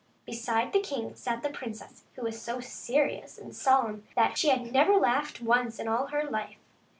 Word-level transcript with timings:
Beside 0.25 0.73
the 0.73 0.79
king 0.81 1.13
sat 1.13 1.43
the 1.43 1.49
princess, 1.51 2.05
who 2.15 2.23
was 2.23 2.41
so 2.41 2.59
serious 2.59 3.37
and 3.37 3.55
solemn 3.55 4.07
that 4.15 4.35
she 4.35 4.49
had 4.49 4.73
never 4.73 4.95
laughed 4.95 5.41
once 5.41 5.77
in 5.77 5.87
all 5.87 6.07
her 6.07 6.23
life. 6.27 6.57